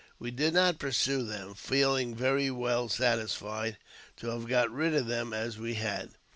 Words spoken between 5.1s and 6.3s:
as we had.